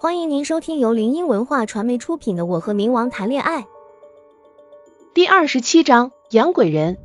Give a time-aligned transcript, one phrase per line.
[0.00, 3.62] 欢迎您收听由林音文化传媒出品的《我和冥王谈恋爱》
[5.12, 6.96] 第二十七章养鬼人。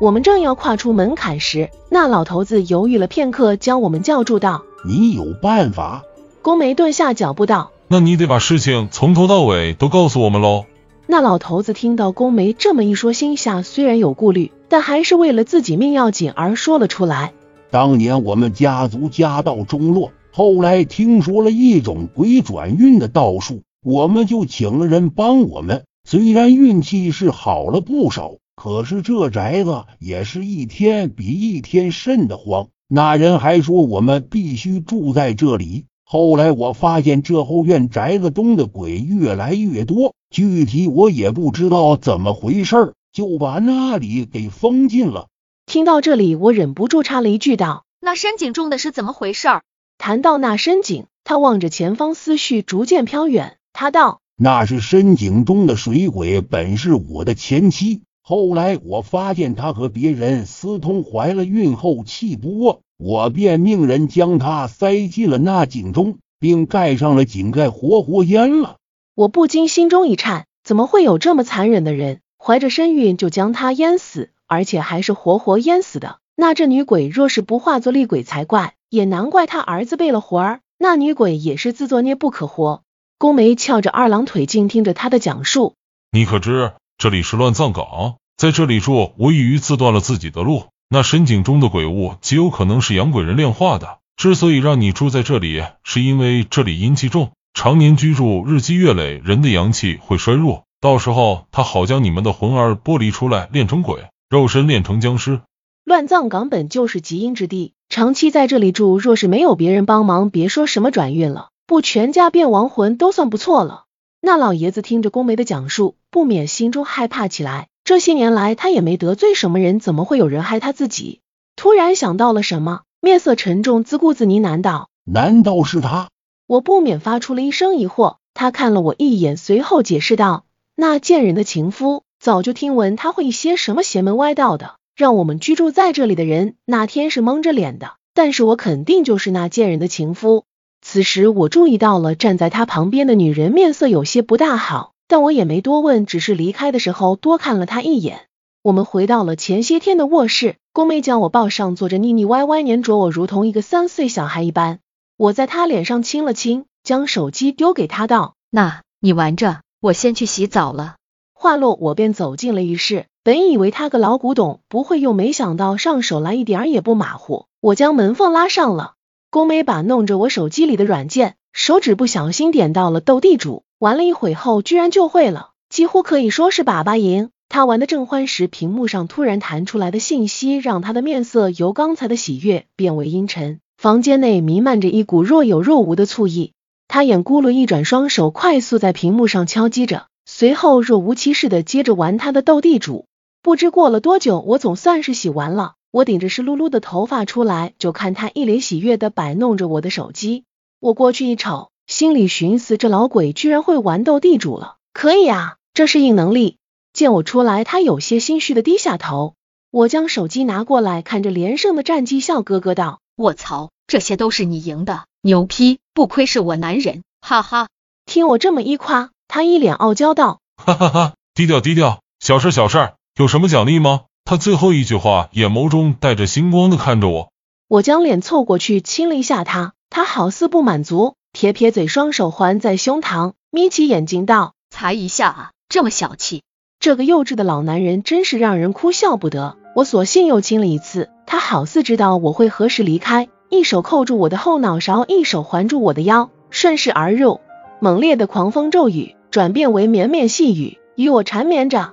[0.00, 6.02] 我们正要跨出门槛时，那老头子犹豫了片刻，将我们叫住道你有办法
[6.40, 7.72] ？：“宫梅顿下脚步道。
[7.88, 10.64] 那你得把事情从头到尾都告诉我们喽。”
[11.06, 17.34] 那老头子听到宫梅这么一说，心下虽然有顾虑，但还是为了自己命要紧而说了出来。
[17.70, 25.84] 当年我们家族家道中落，后来听说了一种鬼转运的道术，我们就请了人帮我们。
[26.08, 32.68] 虽然运气是好了不少，可是这宅子也是一天比一天瘆得慌。
[32.88, 35.86] 那人还说我们必须住在这里。
[36.04, 45.28] 后来我发现这后院宅子中的鬼越来越多，具体我也不知道怎么回事儿，就把那里给封禁了。
[45.66, 49.62] 听到这里，我忍不住插了一句道那深井中的是怎么回事儿
[50.00, 53.58] ？：“谈到那深井，他望着前方，思绪逐渐飘远。
[53.74, 58.00] 他道。”那是深井中的水鬼，本是我的前妻。
[58.22, 68.76] 后来我发现她和别人私通，怀了孕后气不过，我便命人将她塞进了那井中，并盖上了井盖，活活淹了。
[69.14, 76.20] 我不禁心中一颤，怎么会有这么残忍的人，怀着身孕就将她淹死，而且还是活活淹死的？
[76.36, 82.82] 那这女鬼若是不化作厉鬼才怪，也难怪他儿子背了活儿，那女鬼也是自作孽不可活。
[83.18, 85.76] 宫梅翘着二郎腿，静听着他的讲述。
[86.10, 90.64] 你可知这里是乱葬岗，在这里住无异于自断了自己的路。
[90.88, 93.98] 那深井中的鬼物极有可能是养鬼人炼化的。
[94.16, 100.64] 之所以让你住在这里，是因为这里阴气重，常年居住，日积月累，人的阳气会衰弱。
[100.80, 105.42] 到时候他好将你们的魂儿剥离出来，炼成鬼，肉身炼成僵尸。
[105.84, 113.86] 乱葬岗本就是极阴之地，长期在这里住，若是没有别人帮忙，别说什么转运了，不全家变亡魂都算不错了。
[114.20, 117.66] 那老爷子听着宫梅的讲述，不免心中害怕起来。
[117.82, 121.20] 这些年来，他也没得罪什么人，怎么会有人害他自己？
[121.56, 126.10] 突然想到了什么，面色沉重，自顾自呢喃道难道是他？
[126.46, 128.18] 我不免发出了一声疑惑。
[128.34, 130.44] 他看了我一眼，随后解释道
[130.76, 137.92] ：“那贱人的情夫，早就听闻他会一些什么邪门歪道的，让我们居住在这里的人那天是蒙着脸的。
[138.12, 140.44] 但是我肯定就是那贱人的情夫。”
[140.84, 148.26] 此时我注意到了站在他旁边的女人面色有些不大好，但我也没多问，只是离开的时候多看了她一眼。
[148.62, 154.80] 我们回到了前些天的卧室，宫妹将我抱上，坐着腻腻歪歪，黏着我，如同一个三岁小孩一般。
[155.16, 158.34] 我在他脸上亲了亲，将手机丢给他道。
[158.50, 160.96] 那你玩着，我先去洗澡了。
[161.32, 163.06] 话落，我便走进了浴室。
[163.30, 167.46] 本以为他个老古董不会用，没想到上手来一点儿也不马虎。
[167.60, 168.94] 我将门缝拉上了，
[169.30, 177.30] 宫美把弄着我手机里的软件，手指不小心点到了斗地主，玩了一会后居然就会了，几乎可以说是把把赢。
[177.48, 186.50] 他玩的正欢时，屏幕上突然弹出来的信息，让他的面色由刚才的喜悦变为阴沉，房间内弥漫着一股若有若无的醋意。
[186.88, 193.06] 他眼咕噜一转，双手快速在屏幕上敲击着，随后若无其事的接着玩他的斗地主。
[193.42, 195.74] 不知过了多久，我总算是洗完了。
[195.90, 200.44] 我顶着湿漉漉的头发出来，就看他一脸喜悦的摆弄着我的手机。
[200.78, 206.58] 我过去一瞅，心里寻思，这老鬼居然会玩斗地主了，可以啊，这是硬能力。
[206.92, 209.34] 见我出来，他有些心虚的低下头。
[209.70, 215.78] 我将手机拿过来，看着连胜的战绩，笑咯咯道卧槽，这些都是你赢的，牛批！
[215.94, 217.68] 不愧是我男人，哈哈。
[218.04, 224.04] 听我这么一夸，他一脸傲娇道哈哈哈，低调低调，小事小事，有什么奖励吗？
[224.24, 227.28] 他最后一句话，眼眸中带着星光的看着我。
[227.68, 236.40] 我将脸凑过去亲了一下他，他好似不满足，撇撇嘴，双手环在胸膛，眯起眼睛道才一下啊，这么小气。
[236.78, 239.58] 这个幼稚的老男人真是让人哭笑不得。
[239.76, 247.42] 我索性又亲了一次，他好似知道我会何时离开，一手扣住我的后脑勺，一手环住我的腰，顺势而入。
[247.80, 251.92] 猛烈的狂风骤雨转变为绵绵细雨，与我缠绵着。